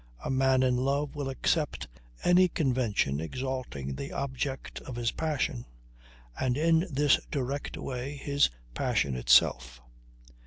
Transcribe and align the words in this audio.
A 0.25 0.31
man 0.31 0.63
in 0.63 0.77
love 0.77 1.13
will 1.13 1.29
accept 1.29 1.87
any 2.23 2.47
convention 2.47 3.19
exalting 3.19 3.93
the 3.93 4.11
object 4.11 4.79
of 4.81 4.95
his 4.95 5.11
passion 5.11 5.63
and 6.39 6.57
in 6.57 6.87
this 6.89 7.19
indirect 7.25 7.77
way 7.77 8.15
his 8.17 8.49
passion 8.73 9.15
itself. 9.15 9.79